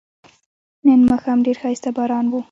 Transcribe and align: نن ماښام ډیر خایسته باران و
نن 0.85 0.99
ماښام 1.09 1.39
ډیر 1.45 1.57
خایسته 1.63 1.89
باران 1.97 2.25
و 2.27 2.33